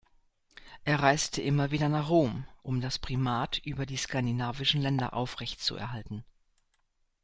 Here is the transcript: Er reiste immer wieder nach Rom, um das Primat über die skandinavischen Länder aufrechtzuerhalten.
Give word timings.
Er 0.83 1.01
reiste 1.03 1.43
immer 1.43 1.69
wieder 1.69 1.87
nach 1.87 2.09
Rom, 2.09 2.47
um 2.63 2.81
das 2.81 2.97
Primat 2.97 3.59
über 3.59 3.85
die 3.85 3.97
skandinavischen 3.97 4.81
Länder 4.81 5.13
aufrechtzuerhalten. 5.13 6.23